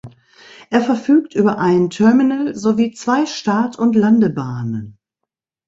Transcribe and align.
Er 0.71 0.81
verfügt 0.81 1.35
über 1.35 1.59
ein 1.59 1.91
Terminal 1.91 2.55
sowie 2.55 2.91
zwei 2.91 3.27
Start- 3.27 3.77
und 3.77 3.95
Landebahnen. 3.95 4.97